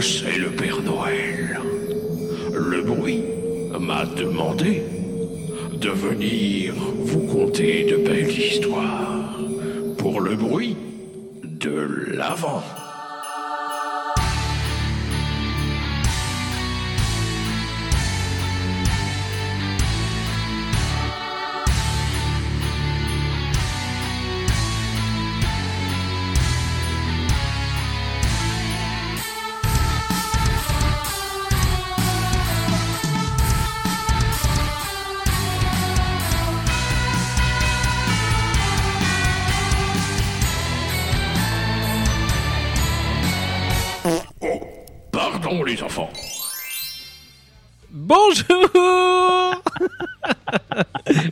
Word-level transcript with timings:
c'est 0.00 0.38
le 0.38 0.50
Père 0.50 0.80
Noël. 0.82 1.60
Le 2.52 2.82
bruit 2.82 3.24
m'a 3.78 4.04
demandé 4.04 4.82
de 5.72 5.90
venir 5.90 6.74
vous 6.76 7.26
conter 7.26 7.84
de 7.90 7.96
belles 7.96 8.30
histoires 8.30 9.36
pour 9.98 10.20
le 10.20 10.36
bruit 10.36 10.76
de 11.42 12.14
l'avant. 12.16 12.62
Enfants. 45.98 46.10
Bonjour 47.90 48.44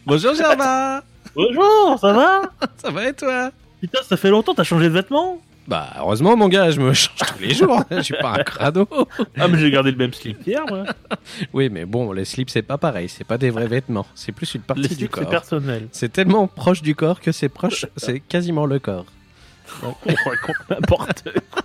Bonjour 0.07 0.35
Germain 0.35 1.03
Bonjour, 1.35 1.99
ça 2.01 2.13
va? 2.15 2.43
Ça 2.79 2.91
va 2.91 3.09
et 3.09 3.13
toi? 3.13 3.51
Putain, 3.81 3.99
ça 4.03 4.17
fait 4.17 4.31
longtemps, 4.31 4.55
t'as 4.55 4.65
changé 4.65 4.85
de 4.87 4.95
vêtements? 4.95 5.39
Bah 5.69 5.91
heureusement 5.99 6.37
mon 6.37 6.49
gars, 6.49 6.71
je 6.71 6.81
me 6.81 6.95
change 6.95 7.17
tous 7.17 7.43
les 7.43 7.53
jours, 7.53 7.83
je 7.91 8.01
suis 8.01 8.15
pas 8.21 8.35
un 8.39 8.43
crado. 8.45 8.89
Ah, 9.37 9.49
mais 9.49 9.59
j'ai 9.59 9.71
gardé 9.71 9.91
le 9.91 9.97
même 9.97 10.13
slip 10.15 10.47
hier, 10.47 10.63
moi. 10.69 10.85
Oui 11.53 11.69
mais 11.71 11.85
bon, 11.85 12.13
les 12.13 12.25
slips 12.25 12.49
c'est 12.51 12.63
pas 12.63 12.79
pareil, 12.79 13.09
c'est 13.09 13.25
pas 13.25 13.37
des 13.37 13.51
vrais 13.51 13.67
vêtements, 13.67 14.07
c'est 14.15 14.33
plus 14.33 14.55
une 14.55 14.63
partie 14.63 14.83
Les 14.83 14.89
du 14.89 14.95
slips, 14.95 15.11
c'est 15.15 15.21
corps. 15.23 15.31
personnel. 15.31 15.89
C'est 15.93 16.13
tellement 16.13 16.47
proche 16.47 16.83
du 16.83 16.95
corps 16.95 17.21
que 17.21 17.33
c'est 17.33 17.49
proche, 17.51 17.85
c'est 17.97 18.21
quasiment 18.21 18.65
le 18.65 18.79
corps. 18.79 19.07
On 19.83 19.89
raconte 19.89 20.71
n'importe 20.71 21.25
quoi. 21.51 21.63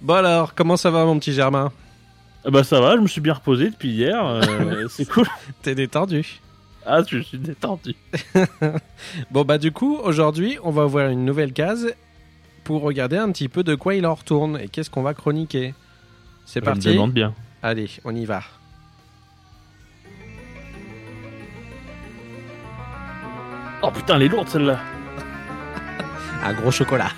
Bon 0.00 0.14
alors, 0.14 0.54
comment 0.54 0.76
ça 0.76 0.90
va 0.90 1.04
mon 1.04 1.18
petit 1.18 1.32
Germain? 1.32 1.72
Ah 2.44 2.50
Bah, 2.50 2.64
ça 2.64 2.80
va, 2.80 2.96
je 2.96 3.00
me 3.02 3.06
suis 3.08 3.20
bien 3.20 3.34
reposé 3.34 3.70
depuis 3.70 3.90
hier. 3.90 4.24
euh, 4.24 4.86
c'est 4.90 5.08
cool. 5.08 5.26
T'es 5.62 5.74
détendu 5.74 6.40
Ah, 6.86 7.00
je 7.06 7.18
suis 7.20 7.38
détendu. 7.38 7.94
Bon 9.30 9.44
bah 9.44 9.58
du 9.58 9.72
coup, 9.72 9.96
aujourd'hui, 9.96 10.58
on 10.62 10.70
va 10.70 10.86
ouvrir 10.86 11.08
une 11.08 11.24
nouvelle 11.24 11.52
case 11.52 11.92
pour 12.64 12.82
regarder 12.82 13.16
un 13.16 13.30
petit 13.32 13.48
peu 13.48 13.62
de 13.62 13.74
quoi 13.74 13.94
il 13.94 14.06
en 14.06 14.14
retourne 14.14 14.58
et 14.60 14.68
qu'est-ce 14.68 14.90
qu'on 14.90 15.02
va 15.02 15.14
chroniquer. 15.14 15.74
C'est 16.46 16.60
me 16.60 16.64
parti 16.66 16.88
demande 16.92 17.12
bien. 17.12 17.34
Allez, 17.62 17.88
on 18.04 18.14
y 18.14 18.24
va. 18.24 18.42
Oh 23.82 23.90
putain, 23.90 24.16
elle 24.16 24.22
est 24.22 24.28
lourde 24.28 24.48
celle-là. 24.48 24.78
Un 26.44 26.52
gros 26.54 26.70
chocolat. 26.70 27.10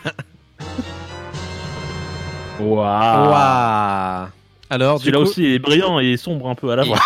Waouh. 2.63 3.31
Waouh 3.31 4.29
Alors, 4.71 4.99
Celui-là 5.01 5.19
coup, 5.19 5.25
aussi 5.25 5.45
est 5.47 5.59
brillant 5.59 5.99
et 5.99 6.17
sombre 6.17 6.49
un 6.49 6.55
peu 6.55 6.71
à 6.71 6.77
la 6.77 6.85
fois. 6.87 6.99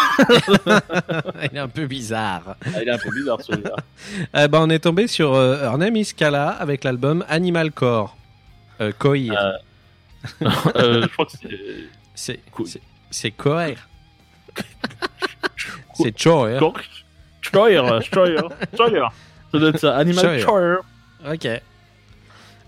il 1.51 1.57
est 1.57 1.61
un 1.61 1.69
peu 1.69 1.87
bizarre. 1.87 2.57
Ah, 2.65 2.83
il 2.83 2.89
est 2.89 2.93
un 2.93 2.99
peu 2.99 3.11
bizarre 3.11 3.41
celui-là. 3.43 3.75
Eh 4.45 4.49
ben, 4.49 4.61
on 4.61 4.71
est 4.71 4.79
tombé 4.81 5.07
sur 5.07 5.34
euh, 5.34 5.65
Ernest 5.65 6.11
Scala 6.11 6.49
avec 6.51 6.84
l'album 6.84 7.25
Animal 7.29 7.73
Core. 7.73 8.17
Euh, 8.81 8.93
Koi. 8.99 9.17
Euh, 9.31 9.53
euh, 10.77 11.03
je 11.03 11.06
crois 11.09 11.27
que 11.27 11.33
c'est. 11.33 11.49
c'est 12.15 12.41
c'est- 13.11 13.31
Koer. 13.31 13.75
c'est 15.94 16.19
Choer. 16.21 16.59
Steuer, 17.43 18.00
Steuer, 18.03 18.37
Steuer. 18.75 19.06
Ça 19.53 19.59
doit 19.59 19.69
être 19.71 19.78
ça. 19.78 19.97
Animal. 19.97 20.41
Steuer. 20.41 20.77
Ok. 21.33 21.49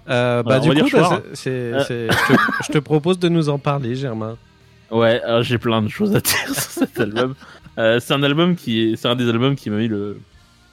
Euh, 0.09 0.43
bah, 0.43 0.61
du 0.61 0.71
coup, 0.71 0.89
bah, 0.93 1.23
c'est- 1.35 1.51
Euh. 1.51 1.85
c'est- 1.87 2.09
je, 2.67 2.73
te, 2.73 2.79
propose 2.79 3.19
de 3.19 3.29
nous 3.29 3.49
en 3.49 3.59
parler, 3.59 3.95
Germain. 3.95 4.37
Ouais, 4.91 5.21
alors 5.23 5.43
j'ai 5.43 5.59
plein 5.59 5.83
de 5.83 5.89
choses 5.89 6.15
à 6.17 6.21
dire 6.21 6.33
sur 6.47 6.55
cet 6.87 6.99
album. 6.99 7.35
Euh, 7.79 8.01
c'est 8.01 8.15
un 8.15 8.23
album 8.23 8.57
qui 8.57 8.81
est, 8.93 8.97
c'est 8.97 9.09
un 9.09 9.17
des 9.17 9.29
albums 9.29 9.55
qui 9.55 9.71
m'a 9.71 9.77
mis 9.77 9.89
le 9.89 10.19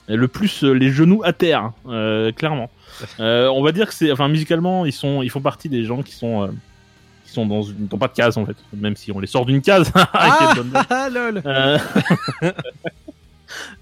le 0.07 0.28
plus 0.28 0.63
euh, 0.63 0.72
les 0.72 0.91
genoux 0.91 1.22
à 1.23 1.34
terre, 1.34 1.72
euh, 1.88 2.31
clairement. 2.31 2.69
Euh, 3.19 3.47
on 3.47 3.63
va 3.63 3.72
dire 3.72 3.88
que 3.88 3.94
c'est, 3.94 4.12
enfin 4.12 4.28
musicalement, 4.28 4.85
ils 4.85 4.91
sont, 4.94 5.23
ils 5.23 5.29
font 5.29 5.41
partie 5.41 5.67
des 5.67 5.84
gens 5.84 6.03
qui 6.03 6.13
sont, 6.13 6.44
euh, 6.44 6.47
qui 7.25 7.31
sont 7.31 7.46
dans 7.47 7.63
une, 7.63 7.88
dans 7.88 7.97
pas 7.97 8.07
de 8.07 8.13
case 8.13 8.38
en 8.38 8.46
fait, 8.46 8.56
même 8.72 8.96
si 8.96 9.12
on 9.12 9.19
les 9.19 9.25
sort 9.28 9.46
d'une 9.47 9.62
case. 9.62 9.91
Ah, 10.13 10.53
ah, 10.90 11.09
lol. 11.09 11.41
Euh, 11.46 11.79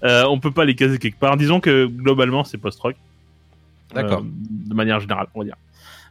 euh, 0.04 0.24
on 0.28 0.38
peut 0.40 0.50
pas 0.50 0.64
les 0.64 0.74
caser 0.74 0.98
quelque 0.98 1.18
part. 1.18 1.36
Disons 1.36 1.60
que 1.60 1.86
globalement, 1.86 2.44
c'est 2.44 2.58
post-rock. 2.58 2.96
D'accord. 3.94 4.20
Euh, 4.20 4.24
de 4.24 4.74
manière 4.74 5.00
générale, 5.00 5.26
on 5.34 5.40
va 5.40 5.44
dire. 5.44 5.56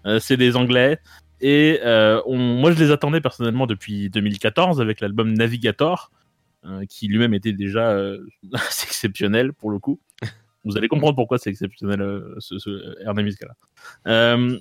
Euh, 0.06 0.20
c'est 0.20 0.38
des 0.38 0.56
Anglais. 0.56 1.00
Et 1.42 1.80
euh, 1.84 2.22
moi, 2.28 2.72
je 2.72 2.80
les 2.80 2.92
attendais 2.92 3.22
personnellement 3.22 3.68
depuis 3.68 4.10
2014 4.10 4.80
avec 4.80 5.02
l'album 5.02 5.34
Navigator, 5.34 6.12
qui 6.88 7.10
lui-même 7.10 7.34
était 7.34 7.52
déjà 7.52 7.94
assez 8.54 8.86
exceptionnel 8.88 9.52
pour 9.52 9.70
le 9.70 9.80
coup. 9.80 10.00
Vous 10.64 10.78
allez 10.78 10.88
comprendre 10.88 11.16
pourquoi 11.16 11.38
c'est 11.38 11.50
exceptionnel, 11.50 12.24
ce, 12.40 12.58
ce 12.58 12.96
Ernest 13.04 13.26
Muscala. 13.26 13.56
Euh, 14.08 14.58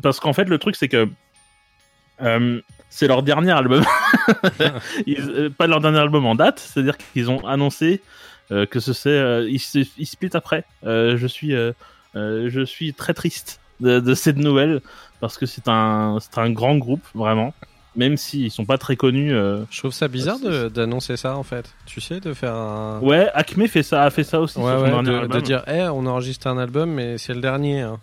parce 0.00 0.20
qu'en 0.20 0.32
fait, 0.32 0.44
le 0.44 0.58
truc, 0.58 0.76
c'est 0.76 0.86
que 0.86 1.08
c'est 2.88 3.08
leur 3.08 3.24
dernier 3.24 3.50
album. 3.50 3.82
Pas 5.58 5.66
leur 5.66 5.80
dernier 5.80 5.98
album 5.98 6.24
en 6.26 6.36
date, 6.36 6.60
c'est-à-dire 6.60 6.96
qu'ils 6.96 7.28
ont 7.28 7.44
annoncé 7.44 8.00
que 8.50 8.78
ce 8.78 8.92
c'est. 8.92 9.44
ils, 9.48 9.58
split 10.06 10.30
après. 10.34 10.64
Je 10.84 11.26
suis. 11.26 11.52
Euh, 12.16 12.48
je 12.50 12.64
suis 12.64 12.92
très 12.94 13.14
triste 13.14 13.60
de, 13.80 14.00
de 14.00 14.14
cette 14.14 14.38
nouvelle 14.38 14.80
parce 15.20 15.36
que 15.38 15.46
c'est 15.46 15.68
un, 15.68 16.18
un 16.36 16.50
grand 16.50 16.76
groupe 16.76 17.04
vraiment, 17.14 17.54
même 17.94 18.16
s'ils 18.16 18.50
sont 18.50 18.64
pas 18.64 18.78
très 18.78 18.96
connus. 18.96 19.32
euh. 19.34 19.62
Je 19.70 19.78
trouve 19.78 19.92
ça 19.92 20.08
bizarre 20.08 20.38
d'annoncer 20.70 21.16
ça 21.16 21.36
en 21.36 21.42
fait. 21.42 21.72
Tu 21.86 22.00
sais, 22.00 22.20
de 22.20 22.32
faire 22.34 22.54
un. 22.54 23.00
Ouais, 23.00 23.28
Acme 23.34 23.66
fait 23.68 23.82
ça, 23.82 24.02
a 24.04 24.10
fait 24.10 24.24
ça 24.24 24.40
aussi. 24.40 24.58
Ouais, 24.58 24.64
son 24.90 25.02
de, 25.02 25.40
dire, 25.40 25.62
eh, 25.68 25.82
on 25.82 26.06
enregistre 26.06 26.46
un 26.48 26.58
album, 26.58 26.90
mais 26.90 27.18
c'est 27.18 27.34
le 27.34 27.40
dernier. 27.40 27.82
hein. 27.82 27.98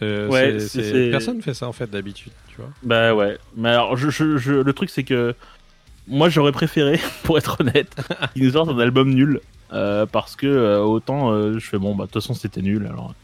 Ouais, 0.00 0.58
c'est- 0.58 0.82
c'est- 0.82 1.10
Personne 1.10 1.40
fait 1.40 1.54
ça 1.54 1.68
en 1.68 1.72
fait 1.72 1.88
d'habitude, 1.88 2.32
tu 2.48 2.56
vois. 2.56 2.68
Bah 2.82 3.14
ouais, 3.14 3.38
mais 3.56 3.68
alors 3.70 3.96
je, 3.96 4.10
je- 4.10 4.36
je- 4.38 4.52
le 4.52 4.72
truc 4.72 4.90
c'est 4.90 5.04
que 5.04 5.34
moi 6.08 6.28
j'aurais 6.28 6.50
préféré, 6.52 6.98
pour 7.22 7.38
être 7.38 7.60
honnête, 7.60 7.94
qu'ils 8.34 8.44
nous 8.44 8.52
sortent 8.52 8.70
un 8.70 8.78
album 8.80 9.10
nul 9.14 9.40
euh, 9.72 10.04
parce 10.04 10.34
que 10.36 10.46
euh, 10.46 10.80
autant 10.80 11.30
euh, 11.30 11.58
je 11.60 11.66
fais 11.66 11.78
bon 11.78 11.94
bah 11.94 12.04
de 12.06 12.10
toute 12.10 12.20
façon 12.22 12.34
c'était 12.34 12.60
nul 12.60 12.86
alors 12.86 13.14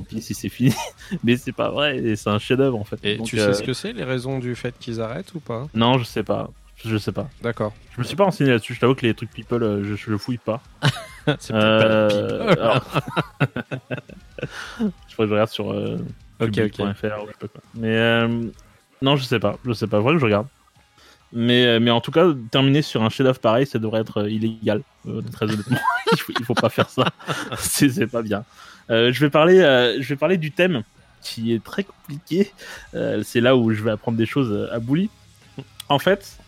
tant 0.00 0.02
pis 0.02 0.20
si 0.22 0.34
c'est 0.34 0.48
fini, 0.48 0.74
mais 1.24 1.36
c'est 1.36 1.52
pas 1.52 1.70
vrai 1.70 1.98
et 1.98 2.16
c'est 2.16 2.30
un 2.30 2.38
chef-d'œuvre 2.38 2.78
en 2.78 2.84
fait. 2.84 2.98
Et 3.02 3.16
Donc, 3.16 3.26
tu 3.26 3.38
euh, 3.38 3.52
sais 3.52 3.60
ce 3.60 3.62
que 3.64 3.72
c'est, 3.72 3.92
les 3.92 4.04
raisons 4.04 4.38
du 4.38 4.54
fait 4.54 4.74
qu'ils 4.78 5.00
arrêtent 5.00 5.34
ou 5.34 5.40
pas? 5.40 5.66
Non, 5.74 5.98
je 5.98 6.04
sais 6.04 6.22
pas, 6.22 6.50
je 6.84 6.96
sais 6.98 7.12
pas. 7.12 7.28
D'accord. 7.42 7.72
Je 7.94 8.00
me 8.00 8.04
suis 8.04 8.16
pas 8.16 8.24
renseigné 8.24 8.50
là-dessus. 8.50 8.74
Je 8.74 8.80
t'avoue 8.80 8.94
que 8.96 9.06
les 9.06 9.14
trucs 9.14 9.30
people, 9.30 9.62
euh, 9.62 9.84
je, 9.84 9.94
je 9.94 10.16
fouille 10.16 10.38
pas. 10.38 10.60
c'est 11.38 11.52
pas 11.52 11.58
Euh, 11.58 12.48
pipe. 12.48 12.58
alors- 12.60 12.84
je 14.80 15.14
crois 15.14 15.24
que 15.24 15.28
je 15.28 15.32
regarde 15.32 15.50
sur 15.50 15.72
euh, 15.72 15.96
Ok, 16.40 16.46
public.fr 16.50 16.82
ok. 16.82 16.84
ou 16.84 17.26
je 17.26 17.32
sais 17.32 17.38
pas 17.40 17.48
quoi. 17.48 17.60
Mais 17.74 17.96
euh, 17.96 18.42
non, 19.02 19.16
je 19.16 19.24
sais 19.24 19.38
pas. 19.38 19.56
Je 19.64 19.72
sais 19.72 19.86
pas. 19.86 20.00
Vrai 20.00 20.14
que 20.14 20.18
je 20.18 20.24
regarde. 20.24 20.46
Mais, 21.32 21.66
euh, 21.66 21.80
mais 21.80 21.90
en 21.90 22.00
tout 22.00 22.12
cas, 22.12 22.26
terminer 22.50 22.82
sur 22.82 23.02
un 23.02 23.08
chef-d'œuvre 23.08 23.40
pareil, 23.40 23.66
ça 23.66 23.78
devrait 23.78 24.00
être 24.02 24.18
euh, 24.22 24.30
illégal. 24.30 24.82
euh, 25.06 25.20
très 25.32 25.46
honnêtement, 25.46 25.78
il, 26.12 26.18
faut, 26.18 26.32
il 26.38 26.44
faut 26.44 26.54
pas 26.54 26.68
faire 26.68 26.88
ça. 26.90 27.06
c'est 27.58 28.06
pas 28.06 28.22
bien. 28.22 28.44
Euh, 28.90 29.12
je 29.12 29.20
vais 29.20 29.30
parler. 29.30 29.60
euh, 29.60 29.96
je 30.00 30.08
vais 30.08 30.16
parler 30.16 30.36
du 30.36 30.50
thème 30.50 30.82
qui 31.22 31.52
est 31.54 31.62
très 31.64 31.84
compliqué. 31.84 32.50
Euh, 32.94 33.22
c'est 33.24 33.40
là 33.40 33.56
où 33.56 33.72
je 33.72 33.82
vais 33.82 33.90
apprendre 33.90 34.18
des 34.18 34.26
choses 34.26 34.68
à 34.70 34.78
Bouli. 34.78 35.08
En 35.88 35.98
fait, 35.98 36.38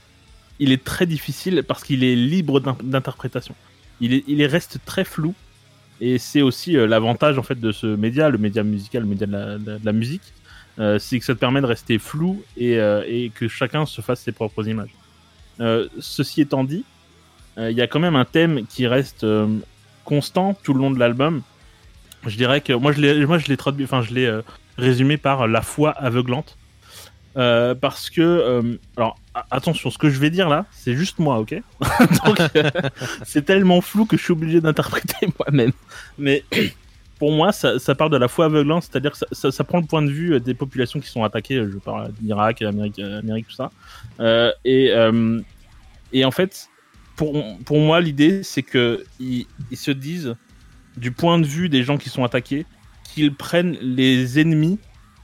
il 0.59 0.73
est 0.73 0.85
très 0.85 1.07
difficile 1.07 1.63
parce 1.67 1.83
qu'il 1.83 2.05
est 2.05 2.15
libre 2.17 2.61
d'in- 2.61 2.77
d'interprétation. 2.83 3.55
Il, 4.01 4.23
il 4.27 4.41
est- 4.43 4.47
reste 4.47 4.79
très 4.85 5.05
flou. 5.05 5.35
Et 6.03 6.19
c'est 6.19 6.43
aussi 6.43 6.73
l'avantage 6.73 7.39
en 7.39 7.43
fait 7.43 7.59
de 7.59 7.73
ce 7.73 7.87
média, 7.87 8.29
le 8.29 8.37
média 8.37 8.63
musical, 8.63 9.03
le 9.05 9.09
média 9.09 9.27
de 9.27 9.81
la, 9.83 9.93
musique, 9.93 10.35
c'est 10.99 11.19
que 11.19 11.25
ça 11.25 11.35
te 11.35 11.39
permet 11.39 11.63
de 11.63 11.67
rester 11.67 11.99
flou 11.99 12.43
et, 12.59 12.73
et 12.75 13.33
que 13.35 13.49
chacun 13.49 13.87
se 13.87 14.03
fasse 14.03 14.21
ses 14.21 14.33
propres 14.33 14.69
images. 14.69 14.91
Ceci 15.99 16.43
étant 16.43 16.65
dit, 16.65 16.85
il 17.57 17.71
y 17.71 17.81
a 17.81 17.87
quand 17.87 17.99
même 17.99 18.15
un 18.15 18.27
thème 18.27 18.67
qui 18.67 18.87
reste 18.87 19.25
constant 20.05 20.53
tout 20.63 20.75
le 20.75 20.81
long 20.81 20.91
de 20.91 20.99
l'album. 20.99 21.41
Je 22.27 22.37
dirais 22.37 22.61
que 22.61 22.73
moi 22.73 22.93
je 22.93 23.01
l'ai, 23.01 23.27
moi 23.27 23.39
je 23.39 23.47
l'ai 23.47 23.57
traduit, 23.57 23.85
enfin 23.85 24.03
je 24.03 24.15
l'ai 24.15 24.27
euh, 24.27 24.43
résumé 24.77 25.17
par 25.17 25.47
la 25.47 25.63
foi 25.63 25.91
aveuglante. 25.91 26.57
Euh, 27.37 27.75
parce 27.75 28.09
que, 28.09 28.23
euh, 28.23 28.79
alors 28.97 29.19
attention, 29.51 29.91
ce 29.91 29.99
que 29.99 30.09
je 30.09 30.19
vais 30.19 30.31
dire 30.31 30.49
là, 30.49 30.65
c'est 30.71 30.95
juste 30.95 31.19
moi, 31.19 31.39
ok? 31.39 31.55
Euh, 32.57 32.71
c'est 33.25 33.45
tellement 33.45 33.81
flou 33.81 34.07
que 34.07 34.17
je 34.17 34.23
suis 34.23 34.33
obligé 34.33 34.61
d'interpréter 34.61 35.29
moi-même. 35.39 35.73
Mais 36.19 36.45
pour 37.19 37.33
moi, 37.33 37.53
ça, 37.53 37.79
ça 37.79 37.95
parle 37.95 38.11
de 38.11 38.17
la 38.17 38.29
foi 38.29 38.47
aveuglante, 38.47 38.85
c'est-à-dire 38.85 39.13
que 39.13 39.51
ça, 39.51 39.65
prend 39.65 39.81
le 39.81 39.87
point 39.87 40.03
de 40.03 40.11
vue 40.11 40.35
euh, 40.35 40.41
des 40.41 40.55
populations 40.55 41.01
qui 41.01 41.09
sont 41.09 41.25
attaquées, 41.25 41.57
euh, 41.57 41.71
je 41.71 41.79
parle 41.79 42.13
d'Irak, 42.21 42.63
Amérique, 42.63 42.99
euh, 42.99 43.21
Amérique, 43.21 43.49
tout 43.49 43.55
ça. 43.55 43.71
Euh, 44.21 44.51
et, 44.65 44.91
euh, 44.93 45.41
et 46.13 46.25
en 46.25 46.31
fait, 46.31 46.69
pour, 47.17 47.35
pour 47.65 47.79
moi, 47.79 48.01
l'idée, 48.01 48.43
c'est 48.43 48.63
que 48.63 49.05
ils, 49.21 49.47
ils 49.71 49.77
se 49.77 49.91
disent, 49.91 50.37
du 50.97 51.13
point 51.13 51.39
de 51.39 51.47
vue 51.47 51.69
des 51.69 51.83
gens 51.83 51.97
qui 51.99 52.09
sont 52.09 52.25
attaqués, 52.25 52.67
qu'ils 53.15 53.35
prennent 53.35 53.77
les 53.81 54.39
ennemis 54.41 54.79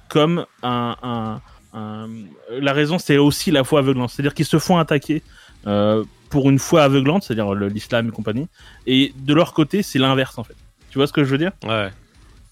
comme 0.09 0.45
un, 0.63 0.97
un, 1.03 1.41
un- 1.73 2.09
la 2.51 2.73
raison, 2.73 2.99
c'est 2.99 3.17
aussi 3.19 3.51
la 3.51 3.65
foi 3.65 3.81
aveuglante, 3.81 4.11
c'est-à-dire 4.11 4.35
qu'ils 4.35 4.47
se 4.47 4.59
font 4.59 4.77
attaquer 4.79 5.23
euh, 5.67 6.05
pour 6.29 6.51
une 6.51 6.59
foi 6.59 6.83
aveuglante, 6.85 7.23
c'est-à-dire 7.25 7.55
l'islam 7.55 8.09
et 8.09 8.11
compagnie, 8.11 8.49
et 8.87 9.13
de 9.17 9.35
leur 9.35 9.53
côté, 9.55 9.83
c'est 9.83 9.99
l'inverse 9.99 10.39
en 10.39 10.45
fait. 10.45 10.57
Tu 10.91 10.99
vois 10.99 11.07
ce 11.07 11.13
que 11.13 11.25
je 11.25 11.31
veux 11.31 11.39
dire? 11.39 11.53
Ouais. 11.65 11.91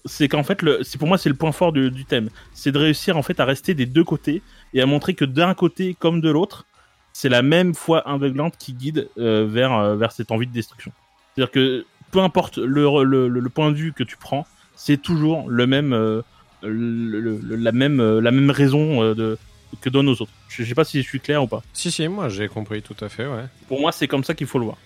c'est 0.05 0.27
qu'en 0.27 0.43
fait, 0.43 0.63
le, 0.63 0.81
pour 0.97 1.07
moi, 1.07 1.17
c'est 1.19 1.29
le 1.29 1.35
point 1.35 1.51
fort 1.51 1.71
du, 1.71 1.91
du 1.91 2.05
thème. 2.05 2.29
C'est 2.53 2.71
de 2.71 2.79
réussir 2.79 3.17
en 3.17 3.21
fait 3.21 3.39
à 3.39 3.45
rester 3.45 3.75
des 3.75 3.85
deux 3.85 4.03
côtés 4.03 4.41
et 4.73 4.81
à 4.81 4.85
montrer 4.87 5.13
que 5.13 5.25
d'un 5.25 5.53
côté 5.53 5.95
comme 5.99 6.21
de 6.21 6.29
l'autre, 6.31 6.65
c'est 7.13 7.29
la 7.29 7.41
même 7.43 7.75
foi 7.75 7.99
aveuglante 7.99 8.55
qui 8.57 8.73
guide 8.73 9.09
euh, 9.17 9.45
vers, 9.47 9.73
euh, 9.73 9.95
vers 9.95 10.11
cette 10.11 10.31
envie 10.31 10.47
de 10.47 10.53
destruction. 10.53 10.91
C'est-à-dire 11.35 11.51
que 11.51 11.85
peu 12.11 12.19
importe 12.19 12.57
le, 12.57 13.03
le, 13.03 13.27
le- 13.27 13.39
le 13.39 13.49
point 13.49 13.71
de 13.71 13.75
vue 13.75 13.93
que 13.93 14.03
tu 14.03 14.17
prends, 14.17 14.45
c'est 14.75 15.01
toujours 15.01 15.49
le 15.49 15.65
même, 15.67 15.93
euh, 15.93 16.21
le- 16.63 17.39
la, 17.55 17.71
même, 17.71 17.99
euh, 17.99 18.19
la 18.21 18.31
même 18.31 18.51
raison 18.51 19.01
euh, 19.03 19.13
de, 19.15 19.37
que 19.81 19.89
donnent 19.89 20.09
aux 20.09 20.21
autres. 20.21 20.31
Je, 20.49 20.63
je 20.63 20.69
sais 20.69 20.75
pas 20.75 20.83
si 20.83 21.01
je 21.01 21.07
suis 21.07 21.19
clair 21.19 21.43
ou 21.43 21.47
pas. 21.47 21.61
Si, 21.73 21.91
si, 21.91 22.07
moi 22.07 22.29
j'ai 22.29 22.47
compris 22.47 22.81
tout 22.81 22.95
à 23.03 23.09
fait, 23.09 23.25
ouais. 23.25 23.45
Pour 23.67 23.79
moi, 23.79 23.91
c'est 23.91 24.07
comme 24.07 24.23
ça 24.23 24.33
qu'il 24.33 24.47
faut 24.47 24.59
le 24.59 24.65
voir. 24.65 24.77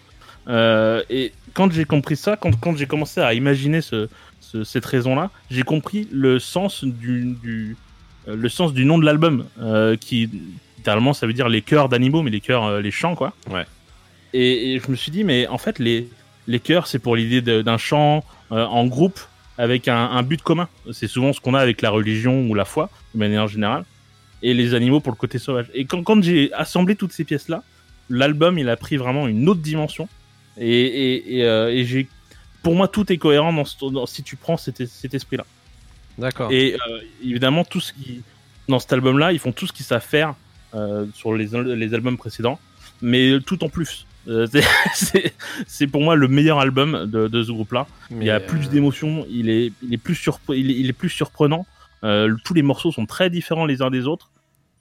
Euh, 0.48 1.01
et 1.10 1.31
quand 1.54 1.72
j'ai 1.72 1.86
compris 1.86 2.16
ça, 2.16 2.38
quand, 2.38 2.56
quand 2.60 2.75
j'ai 2.77 2.86
commencé 2.86 3.19
à 3.19 3.33
imaginer 3.33 3.81
ce, 3.81 4.07
ce- 4.39 4.63
cette 4.63 4.86
raison-là, 4.86 5.31
j'ai 5.50 5.63
compris 5.63 6.07
le 6.12 6.38
sens 6.39 6.83
du, 6.83 7.36
du 7.42 7.75
le 8.28 8.50
sens 8.50 8.74
du 8.74 8.86
nom 8.86 8.98
de 8.98 9.06
l'album, 9.06 9.45
qui 10.00 10.30
littéralement 10.78 11.13
ça 11.13 11.25
veut 11.28 11.33
dire 11.33 11.48
les 11.50 11.62
chœurs 11.62 11.89
d'animaux, 11.89 12.21
mais 12.24 12.31
les 12.31 12.42
chœurs, 12.42 12.63
euh, 12.66 12.81
les 12.81 12.89
chants, 12.92 13.16
quoi. 13.16 13.33
Ouais. 13.51 13.66
Et, 14.33 14.74
et 14.75 14.80
je 14.80 14.89
me 14.92 14.95
suis 14.95 15.12
dit, 15.12 15.24
mais 15.24 15.48
en 15.48 15.57
fait, 15.60 15.78
les 15.80 16.10
les 16.47 16.59
chœurs, 16.59 16.88
c'est 16.88 17.00
pour 17.00 17.15
l'idée 17.15 17.42
d'un 17.63 17.77
chant 17.77 18.24
euh, 18.51 18.65
en 18.65 18.86
groupe 18.86 19.19
avec 19.57 19.88
un, 19.88 19.95
un 20.12 20.21
but 20.24 20.42
commun. 20.42 20.68
C'est 20.92 21.07
souvent 21.07 21.33
ce 21.33 21.39
qu'on 21.39 21.53
a 21.53 21.59
avec 21.59 21.81
la 21.81 21.89
religion 21.89 22.42
ou 22.47 22.53
la 22.53 22.65
foi, 22.65 22.89
de 23.13 23.19
manière 23.19 23.47
générale. 23.47 23.86
Et 24.44 24.53
les 24.53 24.74
animaux 24.74 25.00
pour 25.00 25.12
le 25.12 25.18
côté 25.18 25.39
sauvage. 25.39 25.68
Et 25.74 25.86
quand, 25.86 26.03
quand 26.03 26.21
j'ai 26.21 26.51
assemblé 26.53 26.95
toutes 26.95 27.13
ces 27.13 27.24
pièces-là, 27.24 27.63
l'album 28.09 28.59
il 28.59 28.69
a 28.69 28.77
pris 28.77 28.97
vraiment 28.97 29.27
une 29.27 29.50
autre 29.50 29.62
dimension 29.62 30.07
et, 30.57 30.69
et, 30.69 31.38
et, 31.39 31.44
euh, 31.45 31.71
et 31.74 31.83
j'ai 31.86 32.07
pour 32.62 32.75
moi 32.75 32.88
tout 32.88 33.12
est 33.12 33.18
cohérent 33.18 33.51
dans, 33.51 33.65
ce- 33.65 33.92
dans- 33.92 34.06
si 34.06 34.21
tu 34.21 34.36
prends 34.36 34.57
cet, 34.57 34.86
cet 34.86 35.15
esprit 35.15 35.38
là 35.38 35.45
D'accord. 36.19 36.51
et 36.51 36.75
euh, 36.88 37.00
évidemment 37.24 37.63
tout 37.65 37.80
ce 37.80 37.94
qui 37.94 38.21
dans 38.69 38.77
cet 38.77 38.94
album 38.94 39.18
là 39.18 39.31
ils 39.33 39.39
font 39.39 39.51
tout 39.51 39.65
ce 39.65 39.74
qu'ils 39.74 39.86
savent 39.88 40.06
faire 40.06 40.36
euh, 40.75 41.07
sur 41.15 41.33
les, 41.33 41.47
les 41.75 41.94
albums 41.95 42.15
précédents 42.18 42.59
mais 43.01 43.39
tout 43.44 43.63
en 43.63 43.69
plus 43.69 44.06
Euh, 44.27 44.48
c'est- 45.68 45.88
pour 45.88 46.01
moi 46.01 46.16
le 46.16 46.27
meilleur 46.27 46.60
album 46.60 47.06
de, 47.06 47.27
de 47.27 47.44
ce 47.44 47.51
groupe 47.51 47.72
là 47.74 47.86
il 48.10 48.24
y 48.25 48.30
a 48.31 48.39
plus 48.39 48.69
d'émotions 48.69 49.25
il 49.30 49.50
est, 49.50 49.72
il, 49.83 49.94
est 49.94 49.98
plus 49.98 50.16
surpre- 50.16 50.56
il, 50.57 50.72
est, 50.72 50.75
il 50.75 50.89
est 50.89 50.94
plus 50.94 51.10
surprenant. 51.10 51.66
Euh, 52.04 52.36
tous 52.44 52.54
les 52.54 52.62
morceaux 52.63 52.92
sont 52.92 53.06
très 53.06 53.30
différents 53.30 53.66
les 53.66 53.81
uns 53.81 53.89
des 53.89 54.06
autres. 54.07 54.31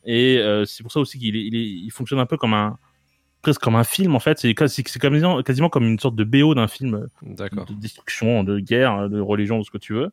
Et 0.04 0.38
euh, 0.38 0.64
c'est 0.64 0.82
pour 0.82 0.92
ça 0.92 1.00
aussi 1.00 1.18
qu'il 1.18 1.36
il, 1.36 1.54
il 1.54 1.90
fonctionne 1.90 2.18
un 2.20 2.26
peu 2.26 2.36
comme 2.36 2.52
un 2.54 2.76
presque 3.42 3.60
comme 3.60 3.76
un 3.76 3.84
film 3.84 4.14
en 4.14 4.18
fait. 4.20 4.38
C'est 4.38 4.54
quasiment, 4.54 5.42
quasiment 5.42 5.68
comme 5.70 5.84
une 5.84 5.98
sorte 5.98 6.16
de 6.16 6.24
BO 6.24 6.54
d'un 6.54 6.68
film 6.68 7.06
de 7.68 7.74
destruction 7.74 8.44
de 8.44 8.58
guerre 8.60 9.08
de 9.08 9.20
religion 9.20 9.58
de 9.58 9.64
ce 9.64 9.70
que 9.70 9.78
tu 9.78 9.92
veux. 9.94 10.10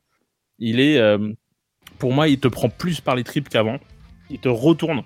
Il 0.60 0.80
est 0.80 1.00
pour 2.00 2.13
moi 2.13 2.27
il 2.27 2.39
te 2.39 2.48
prend 2.48 2.69
plus 2.69 3.01
par 3.01 3.16
les 3.16 3.24
tripes 3.24 3.50
qu'avant. 3.50 3.80
Il 4.30 4.39
te 4.39 4.48
retourne. 4.50 5.04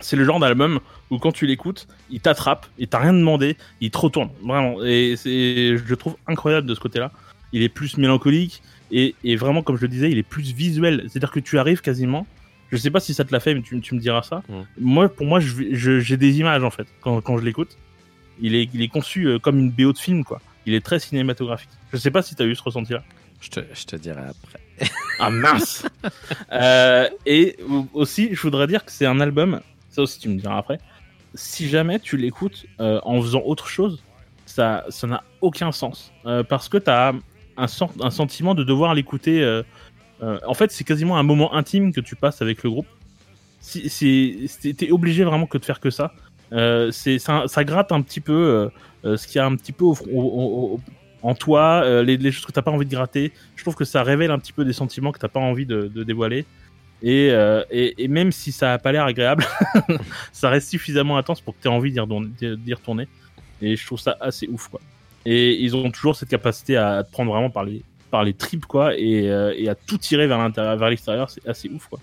C'est 0.00 0.16
le 0.16 0.24
genre 0.24 0.40
d'album 0.40 0.80
où 1.12 1.18
quand 1.18 1.30
tu 1.32 1.46
l'écoutes 1.46 1.86
il 2.10 2.20
t'attrape 2.20 2.66
il 2.78 2.88
t'a 2.88 2.98
rien 2.98 3.12
demandé 3.12 3.56
il 3.80 3.90
te 3.90 3.98
retourne 3.98 4.30
vraiment. 4.44 4.82
Et 4.82 5.14
c'est 5.16 5.76
je 5.76 5.84
le 5.84 5.96
trouve 5.96 6.16
incroyable 6.26 6.66
de 6.66 6.74
ce 6.74 6.80
côté 6.80 6.98
là 6.98 7.12
il 7.52 7.62
est 7.62 7.68
plus 7.68 7.96
mélancolique 7.98 8.62
et, 8.90 9.14
et 9.24 9.36
vraiment 9.36 9.62
comme 9.62 9.76
je 9.76 9.82
le 9.82 9.88
disais 9.88 10.10
il 10.10 10.18
est 10.18 10.22
plus 10.22 10.52
visuel. 10.52 11.04
C'est 11.08 11.18
à 11.18 11.20
dire 11.20 11.30
que 11.30 11.40
tu 11.40 11.58
arrives 11.58 11.80
quasiment 11.82 12.26
je 12.72 12.76
sais 12.78 12.90
pas 12.90 13.00
si 13.00 13.12
ça 13.14 13.24
te 13.24 13.32
l'a 13.32 13.40
fait 13.40 13.54
mais 13.54 13.62
tu, 13.62 13.78
tu 13.80 13.94
me 13.94 14.00
diras 14.00 14.22
ça. 14.22 14.42
Moi 14.80 15.08
pour 15.08 15.26
moi 15.26 15.38
je- 15.40 15.72
je- 15.72 16.00
j'ai 16.00 16.16
des 16.16 16.38
images 16.40 16.64
en 16.64 16.70
fait 16.70 16.86
quand, 17.02 17.20
quand 17.20 17.36
je 17.38 17.44
l'écoute. 17.44 17.76
Il 18.40 18.54
est, 18.56 18.68
il 18.74 18.80
est 18.82 18.88
conçu 18.88 19.26
euh, 19.28 19.38
comme 19.38 19.58
une 19.58 19.70
BO 19.70 19.92
de 19.92 19.98
film 19.98 20.24
quoi. 20.24 20.40
Il 20.66 20.72
est 20.74 20.80
très 20.84 20.98
cinématographique. 20.98 21.68
Je 21.92 21.98
sais 21.98 22.10
pas 22.10 22.22
si 22.22 22.34
t'as 22.34 22.44
eu 22.46 22.54
ce 22.56 22.62
ressenti 22.62 22.92
là 22.94 23.02
Je 23.40 23.50
te, 23.50 23.60
je 23.74 23.84
te 23.84 23.94
dirai 23.96 24.22
après. 24.22 24.58
ah 25.20 25.30
mince. 25.30 25.84
Euh, 26.52 27.08
Et 27.26 27.56
aussi, 27.92 28.30
je 28.32 28.40
voudrais 28.40 28.66
dire 28.66 28.84
que 28.84 28.90
c'est 28.92 29.06
un 29.06 29.20
album, 29.20 29.60
ça 29.90 30.02
aussi 30.02 30.18
tu 30.18 30.28
me 30.28 30.38
diras 30.38 30.58
après, 30.58 30.78
si 31.34 31.68
jamais 31.68 31.98
tu 31.98 32.16
l'écoutes 32.16 32.66
euh, 32.80 33.00
en 33.04 33.20
faisant 33.20 33.42
autre 33.44 33.68
chose, 33.68 34.02
ça 34.46 34.84
ça 34.88 35.06
n'a 35.06 35.24
aucun 35.40 35.72
sens. 35.72 36.12
Euh, 36.26 36.42
parce 36.42 36.68
que 36.68 36.78
tu 36.78 36.90
as 36.90 37.14
un, 37.56 37.66
un 38.00 38.10
sentiment 38.10 38.54
de 38.54 38.64
devoir 38.64 38.94
l'écouter. 38.94 39.42
euh, 39.42 39.62
en 40.20 40.54
fait, 40.54 40.70
c'est 40.70 40.84
quasiment 40.84 41.16
un 41.18 41.22
moment 41.22 41.54
intime 41.54 41.92
que 41.92 42.00
tu 42.00 42.16
passes 42.16 42.42
avec 42.42 42.62
le 42.62 42.70
groupe. 42.70 42.86
Si, 43.60 43.88
si, 43.88 44.48
obligé 44.90 45.24
vraiment 45.24 45.46
que 45.46 45.58
de 45.58 45.64
faire 45.64 45.80
que 45.80 45.90
ça. 45.90 46.12
Ça, 46.50 47.64
gratte 47.64 47.92
un 47.92 48.02
petit 48.02 48.20
peu 48.20 48.70
ce 49.04 49.26
qu'il 49.26 49.36
y 49.36 49.38
a 49.38 49.46
un 49.46 49.56
petit 49.56 49.72
peu 49.72 49.86
en 51.22 51.34
toi, 51.34 52.02
les, 52.02 52.32
choses 52.32 52.44
que 52.44 52.52
t'as 52.52 52.62
pas 52.62 52.72
envie 52.72 52.86
de 52.86 52.90
gratter. 52.90 53.32
Je 53.56 53.62
trouve 53.62 53.76
que 53.76 53.84
ça 53.84 54.02
révèle 54.02 54.32
un 54.32 54.38
petit 54.38 54.52
peu 54.52 54.64
des 54.64 54.72
sentiments 54.72 55.12
que 55.12 55.18
t'as 55.18 55.28
pas 55.28 55.40
envie 55.40 55.66
de 55.66 56.04
dévoiler. 56.04 56.44
Et, 57.02 57.30
euh, 57.32 57.64
et, 57.70 58.04
et 58.04 58.08
même 58.08 58.30
si 58.30 58.52
ça 58.52 58.74
a 58.74 58.78
pas 58.78 58.92
l'air 58.92 59.04
agréable, 59.04 59.44
ça 60.32 60.50
reste 60.50 60.68
suffisamment 60.70 61.18
intense 61.18 61.40
pour 61.40 61.56
que 61.56 61.62
tu 61.62 61.68
aies 61.68 61.70
envie 61.70 61.92
d'y 61.92 62.74
retourner. 62.74 63.08
Et 63.60 63.76
je 63.76 63.86
trouve 63.86 63.98
ça 63.98 64.16
assez 64.20 64.48
ouf. 64.48 64.70
Et 65.24 65.54
ils 65.62 65.76
ont 65.76 65.90
toujours 65.90 66.16
cette 66.16 66.28
capacité 66.28 66.76
à 66.76 67.02
te 67.02 67.10
prendre 67.10 67.32
vraiment 67.32 67.50
par 67.50 67.64
les, 67.64 67.82
par 68.10 68.24
les 68.24 68.34
tripes, 68.34 68.66
quoi, 68.66 68.96
et, 68.96 69.28
euh, 69.28 69.54
et 69.56 69.68
à 69.68 69.74
tout 69.74 69.98
tirer 69.98 70.26
vers 70.26 70.38
l'intérieur, 70.38 70.76
vers 70.76 70.90
l'extérieur. 70.90 71.30
C'est 71.30 71.46
assez 71.48 71.68
ouf, 71.68 71.88
quoi. 71.88 71.98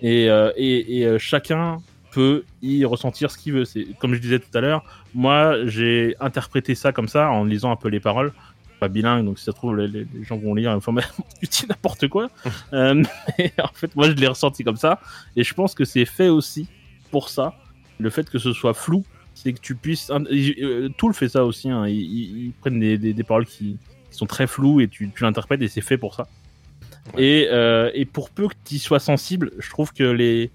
Et, 0.00 0.30
euh, 0.30 0.52
et, 0.56 1.18
chacun 1.18 1.78
peut 2.12 2.44
y 2.62 2.84
ressentir 2.84 3.30
ce 3.30 3.36
qu'il 3.36 3.52
veut. 3.52 3.64
Comme 3.98 4.14
je 4.14 4.20
disais 4.20 4.38
tout 4.38 4.56
à 4.56 4.60
l'heure. 4.60 4.84
Moi, 5.14 5.66
j'ai 5.66 6.16
interprété 6.20 6.74
ça 6.74 6.92
comme 6.92 7.08
ça 7.08 7.30
en 7.30 7.44
lisant 7.44 7.70
un 7.70 7.76
peu 7.76 7.88
les 7.88 8.00
paroles. 8.00 8.32
Pas 8.80 8.88
bilingue, 8.88 9.24
donc 9.24 9.38
si 9.38 9.44
ça 9.44 9.52
trouve, 9.52 9.76
les, 9.76 10.06
gens 10.22 10.36
vont 10.38 10.54
lire, 10.54 10.78
tu 11.40 11.46
dis 11.46 11.66
n'importe 11.68 12.08
quoi. 12.08 12.30
Euh, 12.72 13.02
mais 13.38 13.52
en 13.62 13.72
fait, 13.72 13.94
moi, 13.96 14.08
je 14.08 14.12
l'ai 14.14 14.26
ressenti 14.26 14.62
comme 14.62 14.76
ça. 14.76 15.00
Et 15.36 15.42
je 15.42 15.54
pense 15.54 15.74
que 15.74 15.84
c'est 15.84 16.04
fait 16.04 16.28
aussi 16.28 16.68
pour 17.10 17.28
ça. 17.28 17.54
Le 17.98 18.10
fait 18.10 18.28
que 18.30 18.38
ce 18.38 18.52
soit 18.52 18.74
flou, 18.74 19.04
c'est 19.34 19.52
que 19.52 19.60
tu 19.60 19.74
puisses. 19.74 20.10
Euh, 20.10 20.88
Tool 20.96 21.14
fait 21.14 21.28
ça 21.28 21.44
aussi. 21.44 21.70
Hein. 21.70 21.86
Ils, 21.88 22.00
ils- 22.00 22.44
ils 22.46 22.52
prennent 22.52 22.78
des, 22.78 22.98
des- 22.98 23.12
des 23.14 23.22
paroles 23.24 23.46
qui, 23.46 23.78
qui 24.10 24.16
sont 24.16 24.26
très 24.26 24.46
floues 24.46 24.80
et 24.80 24.88
tu, 24.88 25.10
tu 25.14 25.22
l'interprètes 25.24 25.62
et 25.62 25.68
c'est 25.68 25.80
fait 25.80 25.98
pour 25.98 26.14
ça. 26.14 26.28
Ouais. 27.14 27.22
Et, 27.22 27.48
euh, 27.50 27.90
et 27.94 28.04
pour 28.04 28.30
peu 28.30 28.48
que 28.48 28.54
tu 28.64 28.78
sois 28.78 29.00
sensible, 29.00 29.50
je 29.58 29.70
trouve 29.70 29.92
que 29.92 30.04
les, 30.04 30.50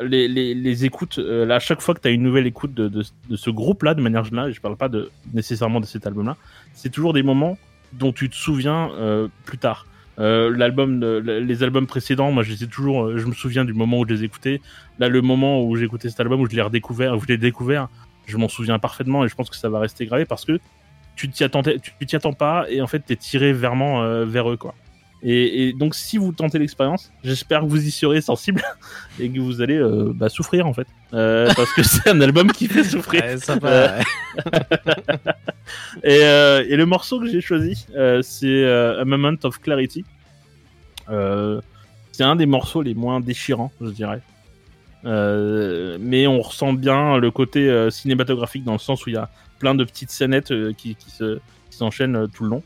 les, 0.00 0.28
les, 0.28 0.84
écoutes, 0.84 1.18
euh, 1.18 1.44
là, 1.44 1.56
à 1.56 1.58
chaque 1.58 1.80
fois 1.80 1.94
que 1.94 2.00
tu 2.00 2.08
as 2.08 2.10
une 2.10 2.22
nouvelle 2.22 2.46
écoute 2.46 2.74
de, 2.74 2.88
de, 2.88 3.36
ce 3.36 3.50
groupe-là, 3.50 3.94
de 3.94 4.00
manière 4.00 4.24
générale, 4.24 4.52
je 4.52 4.60
parle 4.60 4.76
pas 4.76 4.88
de, 4.88 5.10
nécessairement 5.34 5.80
de 5.80 5.86
cet 5.86 6.06
album-là, 6.06 6.36
c'est 6.74 6.90
toujours 6.90 7.12
des 7.12 7.22
moments 7.22 7.58
dont 7.92 8.12
tu 8.12 8.28
te 8.28 8.36
souviens 8.36 8.90
euh, 8.92 9.28
plus 9.44 9.58
tard. 9.58 9.86
Euh, 10.18 10.50
les 10.50 11.62
albums 11.62 11.86
précédents, 11.86 12.32
moi, 12.32 12.42
je 12.42 12.64
toujours, 12.64 13.04
euh, 13.04 13.18
je 13.18 13.26
me 13.26 13.32
souviens 13.32 13.64
du 13.64 13.72
moment 13.72 14.00
où 14.00 14.08
je 14.08 14.14
les 14.14 14.24
écoutais. 14.24 14.60
Là, 14.98 15.08
le 15.08 15.22
moment 15.22 15.62
où 15.62 15.76
j'ai 15.76 15.84
écouté 15.84 16.08
cet 16.08 16.20
album, 16.20 16.40
où 16.40 16.48
je 16.48 16.56
l'ai 16.56 16.62
redécouvert, 16.62 17.16
où 17.16 17.20
je 17.20 17.26
l'ai 17.26 17.38
découvert, 17.38 17.88
je 18.26 18.36
m'en 18.36 18.48
souviens 18.48 18.78
parfaitement 18.78 19.24
et 19.24 19.28
je 19.28 19.34
pense 19.34 19.48
que 19.48 19.56
ça 19.56 19.68
va 19.68 19.78
rester 19.78 20.06
gravé 20.06 20.24
parce 20.24 20.44
que 20.44 20.58
tu 21.16 21.28
t'y 21.28 21.44
attendais, 21.44 21.78
tu 21.78 21.92
t'y 22.04 22.16
attends 22.16 22.32
pas 22.32 22.66
et 22.68 22.80
en 22.80 22.86
fait, 22.86 23.00
t'es 23.00 23.16
tiré 23.16 23.52
vraiment 23.52 24.24
vers 24.24 24.50
eux, 24.50 24.56
quoi. 24.56 24.74
Et, 25.22 25.68
et 25.68 25.72
donc, 25.72 25.94
si 25.94 26.16
vous 26.16 26.32
tentez 26.32 26.58
l'expérience, 26.58 27.10
j'espère 27.24 27.62
que 27.62 27.66
vous 27.66 27.84
y 27.84 27.90
serez 27.90 28.20
sensible 28.20 28.62
et 29.20 29.28
que 29.28 29.40
vous 29.40 29.60
allez 29.60 29.76
euh, 29.76 30.12
bah, 30.14 30.28
souffrir 30.28 30.66
en 30.66 30.72
fait, 30.72 30.86
Euh, 31.12 31.48
parce 31.56 31.72
que 31.72 31.82
c'est 31.82 32.08
un 32.08 32.20
album 32.20 32.52
qui 32.52 32.68
fait 32.68 32.84
souffrir. 32.84 33.22
Ouais, 33.22 33.36
ça 33.38 33.56
va. 33.56 33.96
ouais. 33.96 34.02
Et, 36.02 36.22
euh, 36.22 36.64
et 36.66 36.76
le 36.76 36.86
morceau 36.86 37.20
que 37.20 37.26
j'ai 37.28 37.42
choisi, 37.42 37.86
c'est 38.22 38.64
A 38.66 39.04
Moment 39.04 39.34
of 39.44 39.58
Clarity. 39.60 40.04
C'est 41.08 42.24
un 42.24 42.36
des 42.36 42.46
morceaux 42.46 42.80
les 42.80 42.94
moins 42.94 43.20
déchirants, 43.20 43.70
je 43.80 43.90
dirais. 43.90 44.22
Mais 45.04 46.26
on 46.26 46.40
ressent 46.40 46.72
bien 46.72 47.18
le 47.18 47.30
côté 47.30 47.88
cinématographique 47.90 48.64
dans 48.64 48.72
le 48.72 48.78
sens 48.78 49.04
où 49.04 49.10
il 49.10 49.14
y 49.14 49.18
a 49.18 49.28
plein 49.58 49.74
de 49.74 49.84
petites 49.84 50.10
scénettes 50.10 50.52
qui, 50.76 50.94
qui 50.94 51.10
se 51.10 51.38
qui 51.70 51.76
s'enchaînent 51.76 52.28
tout 52.32 52.44
le 52.44 52.50
long. 52.50 52.62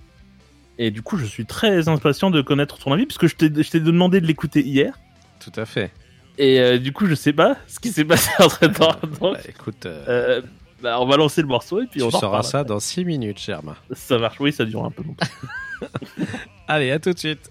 Et 0.85 0.91
du 0.91 1.01
coup, 1.01 1.17
je 1.17 1.25
suis 1.25 1.47
très 1.47 1.89
impatient 1.89 2.33
de 2.33 2.43
connaître 2.43 2.77
ton 2.77 2.93
avis 2.93 3.07
puisque 3.07 3.29
je 3.29 3.37
t'ai 3.37 3.79
demandé 3.79 4.21
de 4.21 4.27
l'écouter 4.27 4.63
hier. 4.63 4.99
Tout 5.39 5.53
à 5.55 5.65
fait. 5.65 5.93
Et 6.39 6.59
euh, 6.59 6.79
du 6.79 6.93
coup, 6.93 7.07
je 7.07 7.15
sais 7.15 7.33
pas 7.33 7.57
ce 7.69 7.79
qui 7.79 7.91
s'est 7.91 8.05
passé 8.05 8.31
entre 8.41 8.67
temps. 8.67 8.97
Donc, 9.21 9.35
Bah, 9.35 9.41
écoute, 9.49 9.87
euh, 9.87 10.05
euh, 10.09 10.43
bah, 10.83 11.01
on 11.01 11.07
va 11.07 11.17
lancer 11.17 11.41
le 11.41 11.47
morceau 11.47 11.81
et 11.81 11.87
puis 11.87 12.01
tu 12.01 12.05
on 12.05 12.09
reparle. 12.09 12.43
ça 12.43 12.65
dans 12.65 12.81
6 12.81 13.05
minutes, 13.05 13.41
Germain. 13.41 13.77
Ça 13.93 14.19
marche, 14.19 14.41
oui, 14.41 14.53
ça 14.53 14.65
dure 14.65 14.85
un 14.85 14.91
peu 14.91 15.05
longtemps. 15.05 15.27
Allez, 16.67 16.91
à 16.91 16.99
tout 16.99 17.13
de 17.13 17.19
suite. 17.19 17.49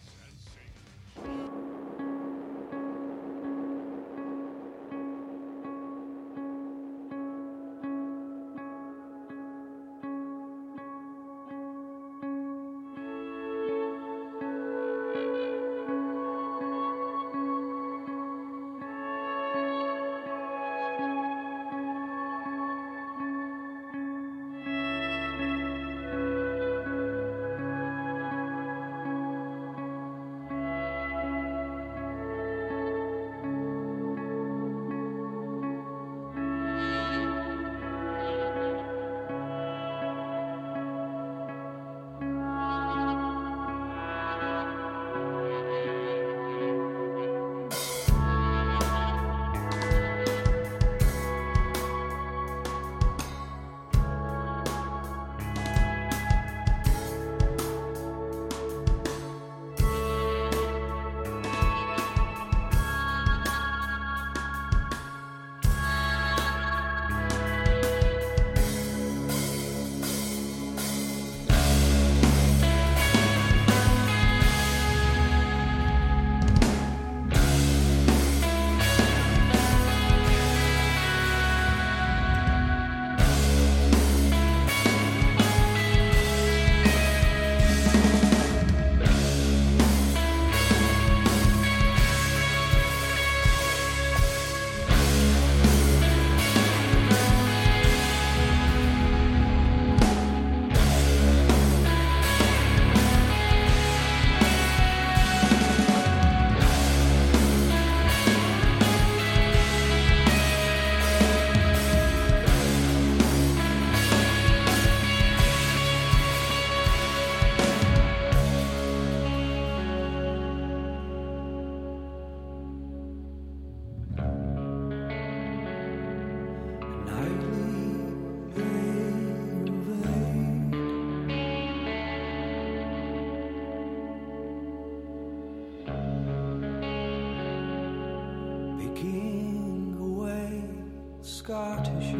Scar 141.51 141.83
tissue 141.83 142.10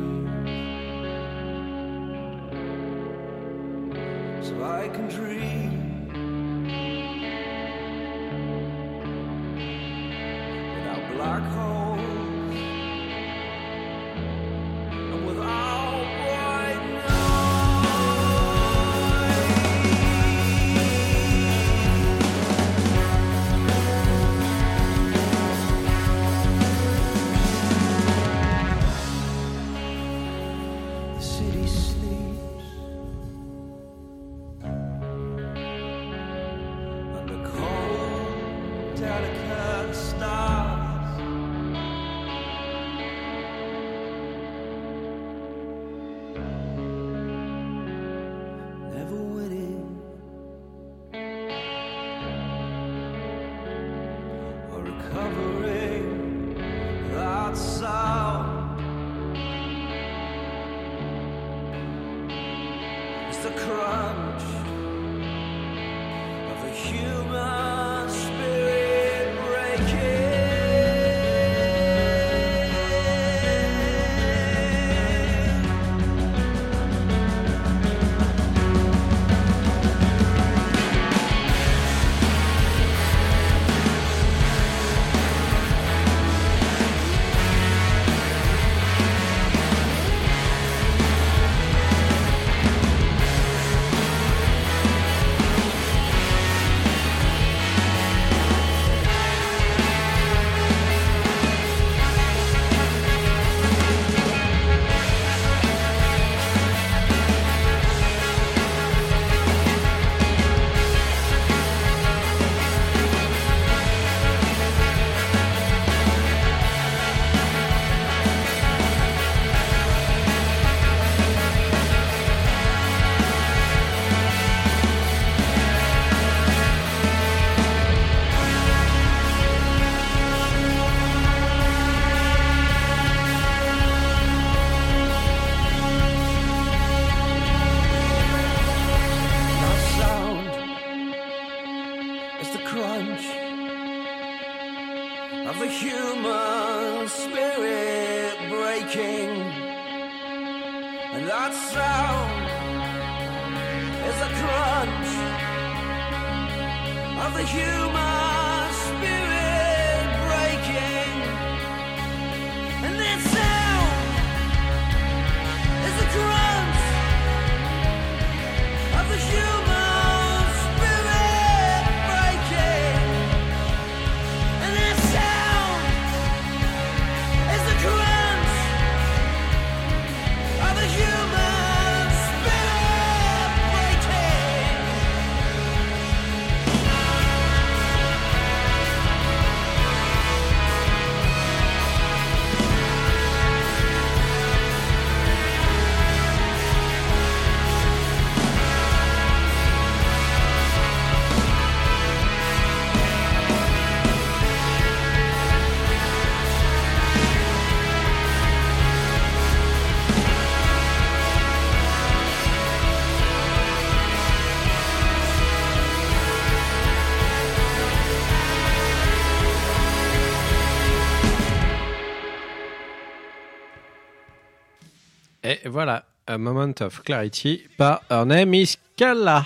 Et 225.52 225.60
voilà, 225.66 226.06
A 226.28 226.38
Moment 226.38 226.74
of 226.82 227.04
Clarity 227.04 227.64
par 227.78 228.02
Ernest 228.10 228.48
Miscala. 228.48 229.46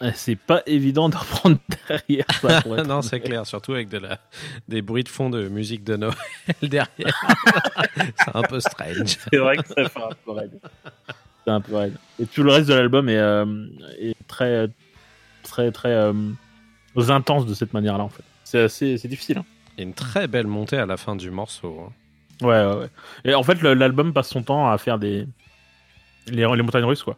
Eh, 0.00 0.10
C'est 0.14 0.36
pas 0.36 0.62
évident 0.66 1.08
de 1.10 1.16
reprendre 1.16 1.58
derrière 1.88 2.24
ça. 2.40 2.62
non, 2.84 3.02
c'est 3.02 3.20
clair, 3.20 3.46
surtout 3.46 3.72
avec 3.74 3.88
de 3.90 3.98
la, 3.98 4.18
des 4.66 4.80
bruits 4.82 5.04
de 5.04 5.08
fond 5.10 5.28
de 5.30 5.48
musique 5.48 5.84
de 5.84 5.96
Noël 5.96 6.14
derrière. 6.62 6.88
c'est 7.96 8.34
un 8.34 8.42
peu 8.42 8.60
strange. 8.60 9.18
C'est 9.30 9.36
vrai 9.36 9.58
que 9.58 9.66
ça 9.68 9.88
fait 9.88 10.02
un 10.02 10.08
peu 10.24 10.30
raide. 10.32 10.58
C'est 11.44 11.50
un 11.52 11.60
peu 11.60 11.76
raide. 11.76 11.96
Et 12.18 12.26
tout 12.26 12.42
le 12.42 12.52
reste 12.52 12.68
de 12.68 12.74
l'album 12.74 13.08
est, 13.08 13.18
euh, 13.18 13.66
est 14.00 14.16
très, 14.26 14.68
très, 15.42 15.70
très 15.70 15.92
euh, 15.92 16.12
intense 17.08 17.44
de 17.46 17.52
cette 17.54 17.74
manière-là, 17.74 18.04
en 18.04 18.08
fait. 18.08 18.24
C'est 18.44 18.60
assez, 18.60 18.96
c'est 18.96 19.08
difficile. 19.08 19.38
hein. 19.38 19.44
Et 19.76 19.82
une 19.82 19.94
très 19.94 20.28
belle 20.28 20.46
montée 20.46 20.78
à 20.78 20.86
la 20.86 20.96
fin 20.96 21.14
du 21.14 21.30
morceau. 21.30 21.86
hein. 21.88 21.92
Ouais, 22.40 22.48
ouais, 22.64 22.74
ouais. 22.76 22.88
Et 23.24 23.34
en 23.34 23.42
fait, 23.42 23.60
l'album 23.62 24.12
passe 24.12 24.28
son 24.28 24.42
temps 24.42 24.70
à 24.70 24.78
faire 24.78 24.98
des. 24.98 25.26
Les, 26.28 26.46
les 26.56 26.62
montagnes 26.62 26.84
russes, 26.84 27.02
quoi. 27.02 27.16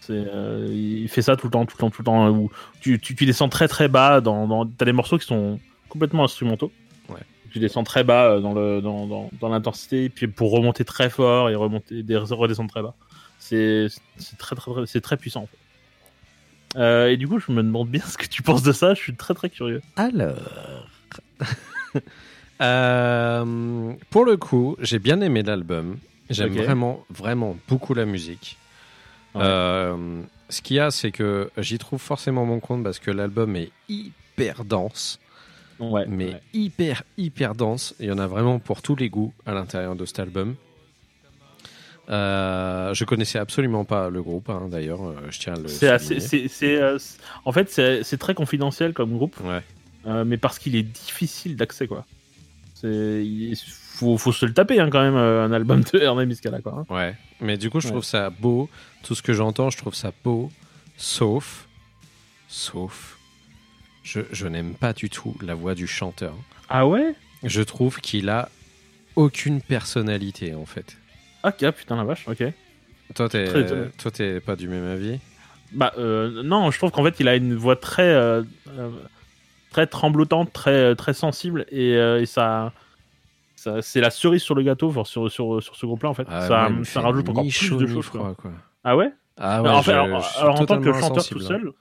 C'est, 0.00 0.12
euh, 0.34 0.66
il 0.68 1.08
fait 1.08 1.22
ça 1.22 1.36
tout 1.36 1.46
le 1.46 1.52
temps, 1.52 1.64
tout 1.64 1.76
le 1.76 1.80
temps, 1.80 1.90
tout 1.90 2.02
le 2.02 2.04
temps. 2.06 2.28
Où 2.30 2.50
tu, 2.80 2.98
tu, 2.98 3.14
tu 3.14 3.24
descends 3.24 3.48
très 3.48 3.68
très 3.68 3.86
bas. 3.86 4.20
Dans, 4.20 4.48
dans... 4.48 4.66
T'as 4.66 4.84
des 4.84 4.92
morceaux 4.92 5.16
qui 5.16 5.26
sont 5.26 5.60
complètement 5.88 6.24
instrumentaux. 6.24 6.72
Ouais. 7.08 7.20
Tu 7.52 7.60
descends 7.60 7.84
très 7.84 8.02
bas 8.02 8.24
euh, 8.32 8.40
dans, 8.40 8.52
le, 8.52 8.80
dans, 8.80 9.06
dans, 9.06 9.30
dans 9.40 9.48
l'intensité, 9.48 10.08
puis 10.08 10.26
pour 10.26 10.50
remonter 10.50 10.84
très 10.84 11.08
fort 11.08 11.50
et 11.50 11.54
remonter, 11.54 12.02
des- 12.02 12.16
redescendre 12.16 12.68
très 12.70 12.82
bas. 12.82 12.94
C'est, 13.38 13.86
c'est 14.16 14.36
très, 14.38 14.56
très, 14.56 14.72
très- 14.72 14.86
c'est 14.86 15.00
très 15.02 15.16
puissant. 15.16 15.42
En 15.42 15.46
fait. 15.46 15.58
Euh, 16.80 17.08
et 17.10 17.16
du 17.16 17.28
coup, 17.28 17.38
je 17.38 17.52
me 17.52 17.62
demande 17.62 17.88
bien 17.88 18.02
ce 18.06 18.18
que 18.18 18.26
tu 18.26 18.42
penses 18.42 18.62
de 18.64 18.72
ça. 18.72 18.94
Je 18.94 19.00
suis 19.00 19.14
très 19.14 19.34
très 19.34 19.50
curieux. 19.50 19.82
Alors. 19.94 20.34
Euh, 22.60 23.92
pour 24.10 24.24
le 24.24 24.36
coup, 24.36 24.76
j'ai 24.80 24.98
bien 24.98 25.20
aimé 25.20 25.42
l'album. 25.42 25.98
J'aime 26.30 26.52
vraiment, 26.54 27.04
vraiment 27.10 27.56
beaucoup 27.68 27.94
la 27.94 28.04
musique. 28.06 28.56
Ouais. 29.34 29.42
Euh, 29.44 30.22
ce 30.48 30.62
qu'il 30.62 30.76
y 30.76 30.80
a, 30.80 30.90
c'est 30.90 31.10
que 31.10 31.50
j'y 31.58 31.78
trouve 31.78 32.00
forcément 32.00 32.44
mon 32.44 32.60
compte 32.60 32.84
parce 32.84 32.98
que 32.98 33.10
l'album 33.10 33.56
est 33.56 33.70
hyper 33.88 34.64
dense, 34.64 35.18
Ouais. 35.80 36.04
mais 36.06 36.26
ouais. 36.34 36.40
hyper, 36.52 37.02
hyper 37.18 37.54
dense. 37.54 37.94
Il 37.98 38.06
y 38.06 38.12
en 38.12 38.18
a 38.18 38.26
vraiment 38.26 38.58
pour 38.58 38.82
tous 38.82 38.94
les 38.96 39.08
goûts 39.08 39.32
à 39.46 39.52
l'intérieur 39.54 39.96
de 39.96 40.04
cet 40.06 40.20
album. 40.20 40.54
Euh, 42.10 42.92
je 42.94 43.04
connaissais 43.04 43.38
absolument 43.38 43.84
pas 43.84 44.10
le 44.10 44.22
groupe, 44.22 44.50
hein, 44.50 44.68
d'ailleurs, 44.70 45.02
euh, 45.06 45.14
je 45.30 45.38
tiens 45.38 45.54
à 45.54 45.58
le 45.58 45.68
C'est 45.68 45.88
assez, 45.88 46.20
souligner. 46.20 46.48
c'est, 46.48 46.48
c'est, 46.48 46.76
euh, 46.82 46.98
c'est- 46.98 47.18
en 47.44 47.52
fait, 47.52 47.70
c'est, 47.70 48.02
c'est 48.02 48.18
très 48.18 48.34
confidentiel 48.34 48.92
comme 48.92 49.12
groupe. 49.16 49.36
Ouais. 49.44 49.62
Euh, 50.06 50.24
mais 50.24 50.36
parce 50.36 50.58
qu'il 50.58 50.74
est 50.76 50.82
difficile 50.82 51.56
d'accès 51.56 51.86
quoi. 51.86 52.04
Il 52.82 53.54
faut, 53.56 54.18
faut 54.18 54.32
se 54.32 54.44
le 54.46 54.52
taper 54.54 54.80
hein, 54.80 54.88
quand 54.90 55.02
même 55.02 55.16
euh, 55.16 55.44
un 55.44 55.52
album 55.52 55.82
de 55.92 55.98
Hervé 56.00 56.26
Miscala 56.26 56.60
quoi. 56.60 56.84
hein. 56.88 56.94
Ouais, 56.94 57.14
mais 57.40 57.56
du 57.56 57.70
coup, 57.70 57.80
je 57.80 57.86
Ouais. 57.86 57.92
trouve 57.92 58.04
ça 58.04 58.30
beau. 58.30 58.68
Tout 59.02 59.14
ce 59.14 59.22
que 59.22 59.32
j'entends, 59.32 59.70
je 59.70 59.76
trouve 59.78 59.94
ça 59.94 60.12
beau. 60.24 60.50
Sauf, 60.96 61.68
sauf, 62.48 63.18
je, 64.02 64.20
je 64.32 64.46
n'aime 64.46 64.74
pas 64.74 64.92
du 64.92 65.10
tout 65.10 65.34
la 65.42 65.54
voix 65.54 65.74
du 65.74 65.86
chanteur. 65.86 66.34
Ah 66.68 66.86
ouais? 66.86 67.14
Je 67.44 67.62
trouve 67.62 68.00
qu'il 68.00 68.28
a 68.28 68.48
aucune 69.16 69.60
personnalité, 69.60 70.54
en 70.54 70.66
fait. 70.66 70.96
Ok 71.44 71.68
putain 71.72 71.96
la 71.96 72.04
vache 72.04 72.26
ok. 72.28 72.44
Toi, 73.14 73.28
t'es, 73.28 73.46
toi, 73.98 74.10
t'es 74.12 74.40
pas 74.40 74.54
du 74.56 74.68
même 74.68 74.86
avis? 74.86 75.18
Bah 75.72 75.92
euh, 75.98 76.42
non 76.44 76.70
je 76.70 76.78
trouve 76.78 76.90
qu'en 76.90 77.02
fait 77.02 77.18
il 77.18 77.28
a 77.28 77.34
une 77.34 77.54
voix 77.54 77.76
très 77.76 78.02
euh, 78.08 78.42
euh, 78.68 78.90
très 79.72 79.86
tremblotante 79.86 80.52
très 80.52 80.94
très 80.94 81.14
sensible 81.14 81.64
et, 81.70 81.96
euh, 81.96 82.20
et 82.20 82.26
ça, 82.26 82.72
ça 83.56 83.82
c'est 83.82 84.00
la 84.00 84.10
cerise 84.10 84.42
sur 84.42 84.54
le 84.54 84.62
gâteau 84.62 84.88
enfin, 84.90 85.04
sur 85.04 85.30
sur 85.30 85.62
sur 85.62 85.76
ce 85.76 85.86
groupe 85.86 86.02
là 86.02 86.10
en 86.10 86.14
fait. 86.14 86.26
Ah, 86.28 86.46
ça 86.48 86.70
ça 86.84 87.00
rajoute 87.00 87.28
encore 87.28 87.44
plus 87.44 87.76
de 87.76 87.86
choses. 87.86 88.08
quoi. 88.10 88.34
quoi. 88.36 88.52
Ah 88.84 88.96
ouais? 88.96 89.10
Ah 89.38 89.62
ouais, 89.62 89.68
alors, 89.68 89.78
en 89.78 89.82
fait, 89.82 89.92
je- 89.92 89.96
alors, 89.96 90.20
je 90.22 90.28
suis 90.28 90.40
alors, 90.40 90.60
en 90.60 90.64
tant 90.66 90.78
que 90.80 90.92
chanteur 90.92 91.10
insensible, 91.12 91.40
tout 91.40 91.46
seul, 91.46 91.72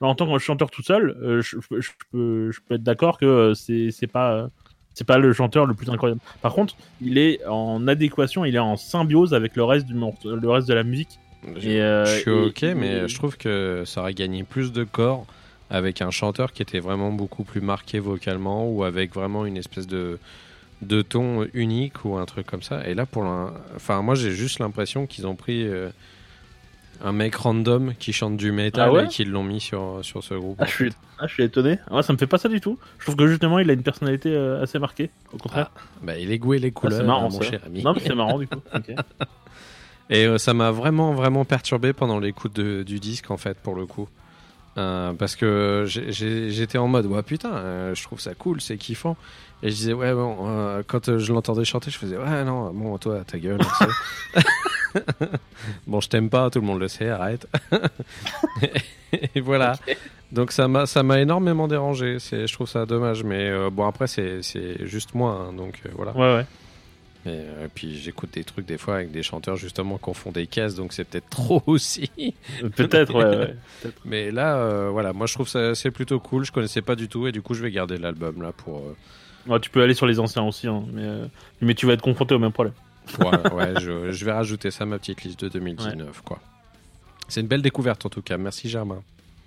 alors, 0.00 0.10
en 0.10 0.14
tant 0.14 0.32
que 0.32 0.38
chanteur 0.38 0.70
tout 0.70 0.82
seul, 0.82 1.10
euh, 1.22 1.42
je, 1.42 1.58
je- 1.70 1.80
je 1.80 1.90
peux, 2.10 2.50
je 2.50 2.60
peux 2.66 2.74
être 2.76 2.82
d'accord 2.82 3.18
que 3.18 3.26
euh, 3.26 3.54
c'est 3.54 4.06
pas 4.06 4.32
euh, 4.32 4.48
c'est 4.94 5.06
pas 5.06 5.18
le 5.18 5.32
chanteur 5.34 5.66
le 5.66 5.74
plus 5.74 5.90
incroyable. 5.90 6.20
Par 6.40 6.54
contre, 6.54 6.74
il 7.02 7.18
est 7.18 7.44
en 7.46 7.86
adéquation, 7.86 8.44
il 8.46 8.54
est 8.56 8.58
en 8.60 8.76
symbiose 8.76 9.34
avec 9.34 9.54
le 9.56 9.64
reste 9.64 9.86
du 9.86 9.92
le 9.94 10.48
reste 10.50 10.68
de 10.68 10.74
la 10.74 10.84
musique. 10.84 11.18
Je, 11.58 11.68
Et, 11.68 11.80
euh, 11.82 12.04
je 12.06 12.20
suis 12.20 12.30
et- 12.30 12.46
ok, 12.46 12.62
mais 12.76 13.06
je 13.08 13.14
trouve 13.14 13.36
que 13.36 13.82
ça 13.84 14.00
aurait 14.00 14.14
gagné 14.14 14.42
plus 14.42 14.72
de 14.72 14.84
corps 14.84 15.26
avec 15.70 16.00
un 16.02 16.10
chanteur 16.10 16.52
qui 16.52 16.62
était 16.62 16.80
vraiment 16.80 17.10
beaucoup 17.10 17.44
plus 17.44 17.60
marqué 17.60 17.98
vocalement 17.98 18.68
ou 18.70 18.84
avec 18.84 19.14
vraiment 19.14 19.46
une 19.46 19.56
espèce 19.56 19.86
de, 19.86 20.18
de 20.82 21.02
ton 21.02 21.46
unique 21.54 22.04
ou 22.04 22.16
un 22.16 22.24
truc 22.26 22.46
comme 22.46 22.62
ça. 22.62 22.86
Et 22.86 22.94
là, 22.94 23.06
pour 23.06 23.24
enfin, 23.74 24.02
moi, 24.02 24.14
j'ai 24.14 24.30
juste 24.32 24.58
l'impression 24.60 25.06
qu'ils 25.06 25.26
ont 25.26 25.34
pris 25.34 25.66
euh, 25.66 25.88
un 27.04 27.12
mec 27.12 27.34
random 27.34 27.94
qui 27.98 28.12
chante 28.12 28.36
du 28.36 28.52
métal 28.52 28.88
Ah 28.88 28.92
ouais 28.92 29.04
et 29.04 29.08
qu'ils 29.08 29.30
l'ont 29.30 29.42
mis 29.42 29.60
sur, 29.60 29.98
sur 30.02 30.22
ce 30.22 30.34
groupe. 30.34 30.56
Ah, 30.60 30.66
je 30.66 30.70
suis, 30.72 30.92
ah, 31.18 31.26
je 31.26 31.34
suis 31.34 31.42
étonné. 31.42 31.78
Ah, 31.90 32.02
ça 32.02 32.12
me 32.12 32.18
fait 32.18 32.26
pas 32.28 32.38
ça 32.38 32.48
du 32.48 32.60
tout. 32.60 32.78
Je 32.98 33.04
trouve 33.04 33.16
que 33.16 33.26
justement, 33.26 33.58
il 33.58 33.68
a 33.68 33.72
une 33.72 33.82
personnalité 33.82 34.30
euh, 34.34 34.62
assez 34.62 34.78
marquée. 34.78 35.10
Au 35.32 35.36
contraire. 35.36 35.70
Bah, 36.02 36.16
il 36.16 36.30
est 36.30 36.38
goût 36.38 36.54
et 36.54 36.58
les 36.58 36.68
Ah, 36.68 36.70
couleurs, 36.70 37.00
c'est 37.00 37.06
marrant, 37.06 37.28
mon 37.30 37.40
cher 37.42 37.60
ami. 37.66 37.82
Non, 37.82 37.92
mais 37.92 38.00
c'est 38.00 38.14
marrant 38.14 38.38
du 38.38 38.46
coup. 38.46 38.60
Et 40.08 40.24
euh, 40.24 40.38
ça 40.38 40.54
m'a 40.54 40.70
vraiment, 40.70 41.14
vraiment 41.14 41.44
perturbé 41.44 41.92
pendant 41.92 42.20
l'écoute 42.20 42.54
de- 42.54 42.84
du 42.84 43.00
disque, 43.00 43.30
en 43.32 43.36
fait, 43.36 43.58
pour 43.58 43.74
le 43.74 43.86
coup. 43.86 44.08
Euh, 44.78 45.14
parce 45.14 45.36
que 45.36 45.84
j'étais 45.86 46.78
en 46.78 46.88
mode, 46.88 47.06
ouais, 47.06 47.22
putain, 47.22 47.52
euh, 47.54 47.94
je 47.94 48.02
trouve 48.02 48.20
ça 48.20 48.34
cool, 48.34 48.60
c'est 48.60 48.76
kiffant. 48.76 49.16
Et 49.62 49.70
je 49.70 49.74
disais, 49.74 49.92
ouais, 49.94 50.12
bon, 50.12 50.36
euh, 50.42 50.82
quand 50.86 51.16
je 51.16 51.32
l'entendais 51.32 51.64
chanter, 51.64 51.90
je 51.90 51.96
faisais, 51.96 52.18
ouais, 52.18 52.44
non, 52.44 52.72
bon, 52.72 52.98
toi, 52.98 53.22
ta 53.26 53.38
gueule. 53.38 53.60
bon, 55.86 56.00
je 56.00 56.08
t'aime 56.08 56.28
pas, 56.28 56.50
tout 56.50 56.60
le 56.60 56.66
monde 56.66 56.80
le 56.80 56.88
sait, 56.88 57.08
arrête. 57.08 57.48
et 59.34 59.40
voilà. 59.40 59.76
Donc 60.32 60.52
ça 60.52 60.66
m'a 60.66 60.86
ça 60.86 61.04
m'a 61.04 61.20
énormément 61.20 61.68
dérangé. 61.68 62.18
C'est 62.18 62.48
je 62.48 62.52
trouve 62.52 62.68
ça 62.68 62.84
dommage, 62.84 63.22
mais 63.22 63.48
bon 63.70 63.86
après 63.86 64.08
c'est 64.08 64.42
c'est 64.42 64.84
juste 64.84 65.14
moi, 65.14 65.46
hein, 65.48 65.52
donc 65.52 65.80
voilà. 65.94 66.10
Ouais, 66.16 66.34
ouais. 66.38 66.46
Et 67.26 67.30
euh, 67.30 67.66
puis 67.74 67.98
j'écoute 67.98 68.30
des 68.34 68.44
trucs 68.44 68.66
des 68.66 68.78
fois 68.78 68.94
avec 68.96 69.10
des 69.10 69.22
chanteurs 69.24 69.56
justement 69.56 69.98
qui 69.98 70.14
font 70.14 70.30
des 70.30 70.46
caisses, 70.46 70.76
donc 70.76 70.92
c'est 70.92 71.04
peut-être 71.04 71.28
trop 71.30 71.62
aussi. 71.66 72.08
Peut-être, 72.76 73.14
ouais, 73.14 73.36
ouais. 73.36 73.56
Mais 74.04 74.30
là, 74.30 74.56
euh, 74.58 74.90
voilà, 74.92 75.12
moi 75.12 75.26
je 75.26 75.34
trouve 75.34 75.48
ça 75.48 75.74
c'est 75.74 75.90
plutôt 75.90 76.20
cool. 76.20 76.44
Je 76.44 76.52
connaissais 76.52 76.82
pas 76.82 76.94
du 76.94 77.08
tout 77.08 77.26
et 77.26 77.32
du 77.32 77.42
coup 77.42 77.54
je 77.54 77.62
vais 77.62 77.70
garder 77.72 77.98
l'album 77.98 78.42
là 78.42 78.52
pour. 78.52 78.78
euh, 78.78 78.96
Ouais, 79.48 79.60
tu 79.60 79.70
peux 79.70 79.80
aller 79.82 79.94
sur 79.94 80.06
les 80.06 80.18
anciens 80.18 80.42
aussi, 80.42 80.66
hein, 80.66 80.82
mais, 80.92 81.02
euh, 81.04 81.26
mais 81.60 81.74
tu 81.74 81.86
vas 81.86 81.92
être 81.92 82.02
confronté 82.02 82.34
au 82.34 82.38
même 82.40 82.52
problème. 82.52 82.74
ouais, 83.20 83.74
je, 83.80 84.10
je 84.12 84.24
vais 84.24 84.32
rajouter 84.32 84.70
ça 84.70 84.84
à 84.84 84.86
ma 84.86 84.98
petite 84.98 85.22
liste 85.22 85.40
de 85.44 85.48
2019 85.48 86.20
quoi. 86.22 86.40
C'est 87.28 87.40
une 87.40 87.46
belle 87.48 87.62
découverte 87.62 88.06
en 88.06 88.08
tout 88.08 88.22
cas. 88.22 88.36
Merci 88.38 88.68
Germain. 88.68 89.02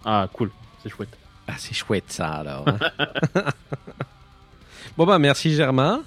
Ah, 0.06 0.28
cool, 0.34 0.52
c'est 0.84 0.90
chouette. 0.90 1.18
Ah 1.48 1.54
c'est 1.58 1.74
chouette 1.74 2.06
ça 2.12 2.28
alors. 2.30 2.66
hein. 2.68 3.44
bon 4.98 5.06
bah 5.06 5.18
merci 5.20 5.54
Germain. 5.56 6.04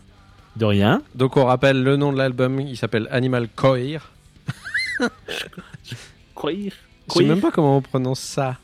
De 0.56 0.64
rien. 0.66 1.02
Donc 1.14 1.36
on 1.36 1.44
rappelle 1.46 1.82
le 1.82 1.96
nom 1.96 2.12
de 2.12 2.18
l'album, 2.18 2.60
il 2.60 2.76
s'appelle 2.76 3.08
Animal 3.10 3.48
Coir. 3.54 4.10
Croire. 6.34 6.54
Je 7.08 7.14
sais 7.14 7.24
même 7.24 7.40
pas 7.40 7.50
comment 7.50 7.76
on 7.78 7.82
prononce 7.82 8.20
ça. 8.20 8.56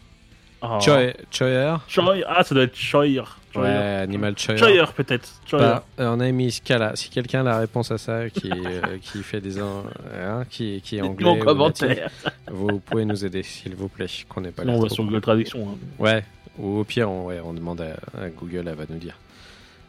Oh. 0.61 0.79
Choi- 0.81 1.13
Choyer 1.31 1.77
Choy- 1.89 2.25
Ah, 2.27 2.43
ça 2.43 2.55
doit 2.55 2.65
être 2.65 2.77
Choyer. 2.77 3.23
Ouais, 3.55 3.69
Animal 3.69 4.37
Choyer. 4.39 4.59
Choyer, 4.59 4.85
peut-être. 4.95 5.29
Bah, 5.53 5.85
on 5.99 6.21
a 6.21 6.31
mis 6.33 6.51
Scala. 6.51 6.95
Si 6.97 7.11
quelqu'un 7.11 7.41
a 7.41 7.45
la 7.45 7.59
réponse 7.59 7.91
à 7.91 7.99
ça, 7.99 8.29
qui, 8.29 8.51
euh, 8.51 8.99
qui 9.03 9.23
fait 9.23 9.41
des 9.41 9.61
an- 9.61 9.85
hein, 10.15 10.45
qui, 10.51 10.81
qui 10.83 10.97
est 10.99 11.01
anglais, 11.01 11.25
ou 11.27 11.35
latin, 11.35 11.45
commentaire. 11.45 12.11
vous 12.51 12.81
pouvez 12.81 13.05
nous 13.05 13.25
aider, 13.25 13.43
s'il 13.43 13.75
vous 13.75 13.89
plaît, 13.89 14.07
qu'on 14.29 14.41
n'est 14.41 14.51
pas 14.51 14.65
Non, 14.65 14.73
là 14.73 14.79
on 14.79 14.83
va 14.83 14.89
sur 14.89 15.05
Google 15.05 15.21
Traduction. 15.21 15.69
hein. 15.71 15.77
Ouais, 15.99 16.25
ou 16.59 16.79
au 16.81 16.85
pire, 16.85 17.11
on, 17.11 17.27
ouais, 17.27 17.41
on 17.43 17.53
demande 17.55 17.81
à, 17.81 17.97
à 18.21 18.29
Google, 18.29 18.65
elle 18.69 18.75
va 18.77 18.85
nous 18.89 18.99
dire. 18.99 19.17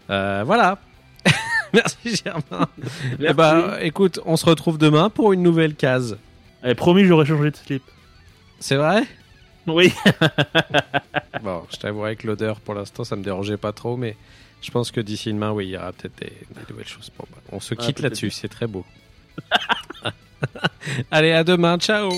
Euh, 0.10 0.44
voilà. 0.46 0.78
Merci 1.74 2.16
Germain. 2.24 2.68
Eh 3.20 3.34
bah, 3.34 3.78
écoute, 3.82 4.20
on 4.26 4.38
se 4.38 4.46
retrouve 4.46 4.78
demain 4.78 5.10
pour 5.10 5.34
une 5.34 5.44
nouvelle 5.44 5.76
case. 5.76 6.18
Eh, 6.64 6.74
promis, 6.76 7.06
j'aurais 7.06 7.26
changé 7.26 7.52
de 7.52 7.56
slip. 7.56 7.84
C'est 8.60 8.76
vrai? 8.76 9.04
Oui. 9.68 9.94
Bon, 11.44 11.64
je 11.72 11.78
t'avouerai 11.78 12.18
que 12.18 12.28
l'odeur, 12.28 12.60
pour 12.60 12.74
l'instant, 12.74 13.06
ça 13.06 13.16
me 13.16 13.24
dérangeait 13.24 13.56
pas 13.56 13.72
trop, 13.72 13.96
mais 13.96 14.18
je 14.62 14.72
pense 14.72 14.92
que 14.92 15.00
d'ici 15.00 15.32
demain, 15.32 15.52
oui, 15.52 15.68
il 15.68 15.70
y 15.70 15.78
aura 15.78 15.94
peut-être 15.94 16.20
des, 16.20 16.26
des 16.28 16.62
nouvelles 16.70 16.88
choses. 16.88 17.10
Bon, 17.18 17.26
bah, 17.32 17.38
on 17.54 17.62
se 17.62 17.76
Ah, 17.78 17.82
quitte 17.82 18.00
là-dessus, 18.02 18.30
c'est 18.32 18.50
très 18.50 18.68
beau. 18.68 18.84
Allez, 21.12 21.32
à 21.32 21.46
demain, 21.46 21.78
ciao 21.78 22.12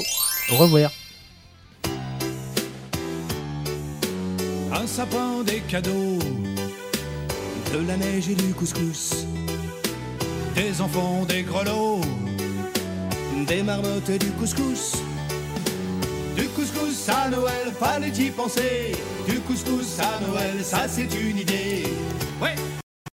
Au 0.51 0.55
revoir. 0.55 0.89
Un 4.73 4.87
sapin, 4.87 5.43
des 5.43 5.59
cadeaux, 5.69 6.17
de 7.73 7.87
la 7.87 7.95
neige 7.95 8.29
et 8.29 8.35
du 8.35 8.53
couscous, 8.53 9.25
des 10.55 10.81
enfants, 10.81 11.25
des 11.25 11.43
grelots, 11.43 12.01
des 13.47 13.63
marmottes 13.63 14.09
et 14.09 14.17
du 14.17 14.29
couscous. 14.31 14.97
Du 16.35 16.47
couscous 16.49 17.09
à 17.09 17.29
Noël, 17.29 17.71
fallait 17.79 18.09
y 18.09 18.29
penser. 18.29 18.91
Du 19.27 19.39
couscous 19.39 19.99
à 19.99 20.19
Noël, 20.25 20.63
ça 20.63 20.87
c'est 20.87 21.13
une 21.13 21.37
idée. 21.37 21.83
Ouais. 22.41 22.55